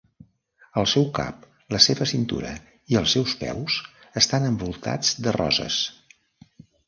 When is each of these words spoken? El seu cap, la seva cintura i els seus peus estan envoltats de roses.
El 0.81 0.85
seu 0.91 1.03
cap, 1.17 1.43
la 1.75 1.81
seva 1.87 2.07
cintura 2.11 2.53
i 2.93 2.97
els 3.01 3.13
seus 3.17 3.35
peus 3.43 3.77
estan 4.23 4.49
envoltats 4.49 5.11
de 5.27 5.35
roses. 5.39 5.77